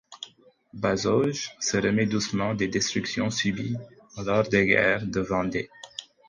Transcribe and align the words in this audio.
Bazoges 0.73 1.51
se 1.59 1.77
remet 1.77 2.07
doucement 2.07 2.55
des 2.55 2.67
destructions 2.67 3.29
subies 3.29 3.75
lors 4.17 4.49
des 4.49 4.65
guerres 4.65 5.05
de 5.05 5.19
Vendée. 5.21 5.69